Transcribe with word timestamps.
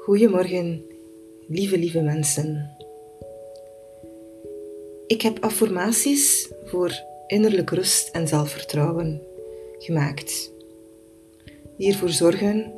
Goedemorgen, 0.00 0.84
lieve, 1.48 1.78
lieve 1.78 2.00
mensen. 2.00 2.76
Ik 5.06 5.22
heb 5.22 5.38
affirmaties 5.40 6.52
voor 6.64 6.92
innerlijke 7.26 7.74
rust 7.74 8.08
en 8.08 8.28
zelfvertrouwen 8.28 9.22
gemaakt, 9.78 10.52
die 11.76 11.92
ervoor 11.92 12.08
zorgen 12.08 12.72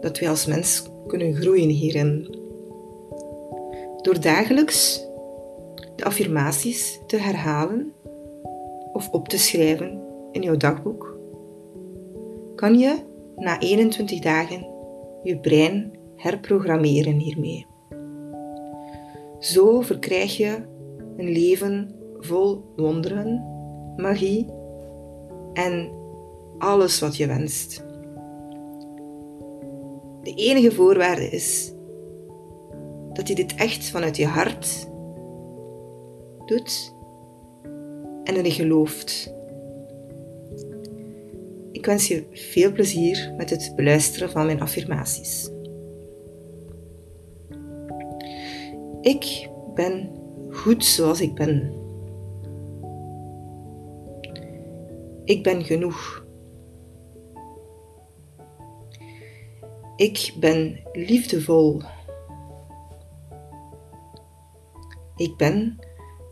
dat 0.00 0.18
wij 0.18 0.28
als 0.28 0.46
mens 0.46 0.82
kunnen 1.06 1.34
groeien 1.34 1.68
hierin. 1.68 2.38
Door 4.02 4.20
dagelijks 4.20 5.06
de 5.96 6.04
affirmaties 6.04 7.00
te 7.06 7.16
herhalen 7.16 7.92
of 8.92 9.10
op 9.10 9.28
te 9.28 9.38
schrijven 9.38 10.02
in 10.32 10.42
jouw 10.42 10.56
dagboek, 10.56 11.18
kan 12.54 12.78
je 12.78 12.96
na 13.36 13.60
21 13.60 14.20
dagen 14.20 14.66
je 15.22 15.38
brein 15.38 16.02
herprogrammeren 16.24 17.18
hiermee. 17.18 17.66
Zo 19.38 19.80
verkrijg 19.80 20.36
je 20.36 20.62
een 21.16 21.28
leven 21.28 21.94
vol 22.18 22.64
wonderen, 22.76 23.44
magie 23.96 24.52
en 25.52 25.92
alles 26.58 27.00
wat 27.00 27.16
je 27.16 27.26
wenst. 27.26 27.84
De 30.22 30.34
enige 30.34 30.72
voorwaarde 30.72 31.28
is 31.28 31.72
dat 33.12 33.28
je 33.28 33.34
dit 33.34 33.54
echt 33.54 33.90
vanuit 33.90 34.16
je 34.16 34.26
hart 34.26 34.90
doet 36.46 36.94
en 38.24 38.36
erin 38.36 38.50
gelooft. 38.50 39.34
Ik 41.72 41.86
wens 41.86 42.08
je 42.08 42.26
veel 42.30 42.72
plezier 42.72 43.34
met 43.36 43.50
het 43.50 43.72
beluisteren 43.76 44.30
van 44.30 44.46
mijn 44.46 44.60
affirmaties. 44.60 45.52
Ik 49.04 49.50
ben 49.74 50.10
goed 50.50 50.84
zoals 50.84 51.20
ik 51.20 51.34
ben. 51.34 51.74
Ik 55.24 55.42
ben 55.42 55.64
genoeg. 55.64 56.26
Ik 59.96 60.34
ben 60.40 60.80
liefdevol. 60.92 61.82
Ik 65.16 65.36
ben 65.36 65.78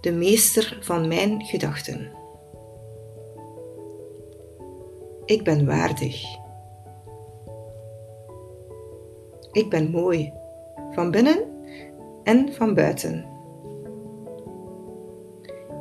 de 0.01 0.13
meester 0.13 0.79
van 0.81 1.09
mijn 1.09 1.43
gedachten. 1.45 2.13
Ik 5.25 5.45
ben 5.45 5.67
waardig. 5.67 6.25
Ik 9.53 9.71
ben 9.71 9.91
mooi, 9.91 10.33
van 10.91 11.11
binnen 11.11 11.52
en 12.23 12.53
van 12.53 12.75
buiten. 12.75 13.25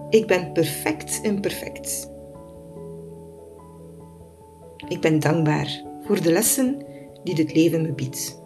Ik 0.10 0.28
ben 0.28 0.52
perfect 0.52 1.20
imperfect. 1.24 2.12
Ik 4.88 5.02
ben 5.02 5.20
dankbaar 5.20 5.84
voor 6.02 6.22
de 6.22 6.32
lessen 6.32 6.86
die 7.24 7.36
dit 7.36 7.54
leven 7.56 7.82
me 7.82 7.94
biedt. 7.94 8.42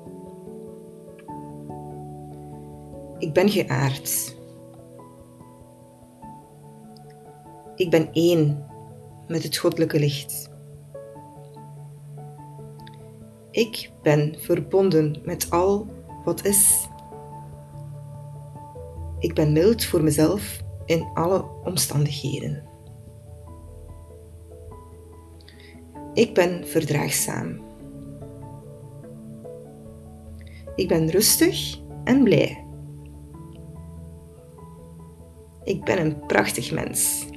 Ik 3.18 3.34
ben 3.34 3.50
geaard. 3.50 4.36
Ik 7.76 7.90
ben 7.90 8.10
één 8.12 8.66
met 9.28 9.44
het 9.44 9.58
goddelijke 9.58 10.00
licht. 10.00 10.50
Ik 13.52 13.92
ben 14.02 14.36
verbonden 14.40 15.22
met 15.24 15.50
al 15.50 15.88
wat 16.24 16.46
is. 16.46 16.88
Ik 19.26 19.34
ben 19.34 19.52
mild 19.52 19.86
voor 19.86 20.04
mezelf 20.04 20.60
in 20.86 21.10
alle 21.14 21.46
omstandigheden. 21.64 22.64
Ik 26.14 26.34
ben 26.34 26.68
verdraagzaam. 26.68 27.62
Ik 30.76 30.88
ben 30.88 31.10
rustig 31.10 31.82
en 32.04 32.24
blij. 32.24 32.66
Ik 35.64 35.84
ben 35.84 36.00
een 36.00 36.26
prachtig 36.26 36.72
mens. 36.72 37.28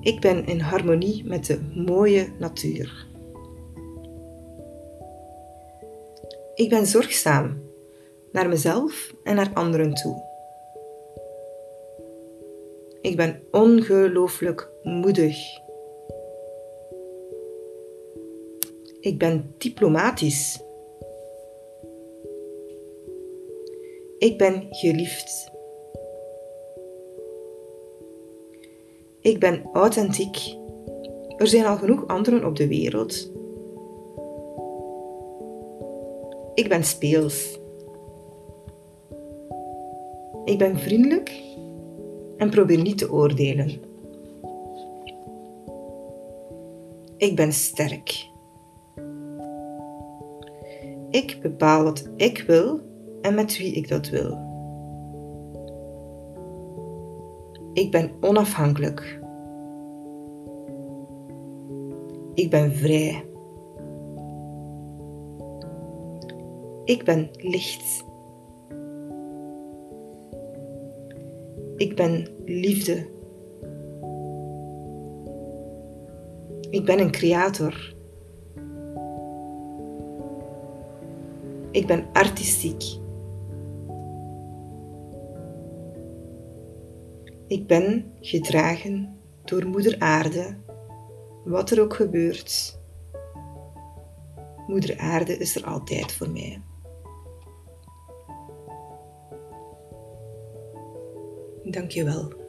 Ik 0.00 0.20
ben 0.20 0.46
in 0.46 0.60
harmonie 0.60 1.24
met 1.24 1.46
de 1.46 1.82
mooie 1.86 2.28
natuur. 2.38 3.06
Ik 6.54 6.68
ben 6.68 6.86
zorgzaam 6.86 7.65
naar 8.36 8.48
mezelf 8.48 9.14
en 9.22 9.34
naar 9.34 9.50
anderen 9.54 9.94
toe. 9.94 10.22
Ik 13.00 13.16
ben 13.16 13.42
ongelooflijk 13.50 14.70
moedig. 14.82 15.36
Ik 19.00 19.18
ben 19.18 19.54
diplomatisch. 19.58 20.62
Ik 24.18 24.38
ben 24.38 24.66
geliefd. 24.70 25.50
Ik 29.20 29.38
ben 29.38 29.68
authentiek. 29.72 30.56
Er 31.36 31.46
zijn 31.46 31.64
al 31.64 31.76
genoeg 31.76 32.06
anderen 32.06 32.44
op 32.44 32.56
de 32.56 32.68
wereld. 32.68 33.32
Ik 36.54 36.68
ben 36.68 36.84
speels. 36.84 37.64
Ik 40.46 40.58
ben 40.58 40.78
vriendelijk 40.78 41.42
en 42.36 42.50
probeer 42.50 42.82
niet 42.82 42.98
te 42.98 43.12
oordelen. 43.12 43.70
Ik 47.16 47.36
ben 47.36 47.52
sterk. 47.52 48.30
Ik 51.10 51.38
bepaal 51.42 51.84
wat 51.84 52.10
ik 52.16 52.44
wil 52.46 52.80
en 53.20 53.34
met 53.34 53.58
wie 53.58 53.72
ik 53.72 53.88
dat 53.88 54.08
wil. 54.08 54.44
Ik 57.72 57.90
ben 57.90 58.10
onafhankelijk. 58.20 59.20
Ik 62.34 62.50
ben 62.50 62.72
vrij. 62.72 63.24
Ik 66.84 67.04
ben 67.04 67.28
licht. 67.32 68.04
Ik 71.76 71.96
ben 71.96 72.28
liefde. 72.44 73.06
Ik 76.70 76.84
ben 76.84 76.98
een 76.98 77.10
creator. 77.10 77.94
Ik 81.70 81.86
ben 81.86 82.06
artistiek. 82.12 82.82
Ik 87.46 87.66
ben 87.66 88.12
gedragen 88.20 89.16
door 89.44 89.66
Moeder 89.66 89.98
Aarde, 89.98 90.56
wat 91.44 91.70
er 91.70 91.80
ook 91.80 91.94
gebeurt. 91.94 92.80
Moeder 94.66 94.98
Aarde 94.98 95.36
is 95.36 95.56
er 95.56 95.64
altijd 95.64 96.12
voor 96.12 96.30
mij. 96.30 96.62
Dank 101.70 101.90
je 101.90 102.04
wel. 102.04 102.45